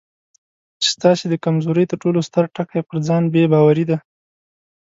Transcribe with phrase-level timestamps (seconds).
[0.81, 3.97] چې ستاسې د کمزورۍ تر ټولو ستر ټکی پر ځان بې باوري ده.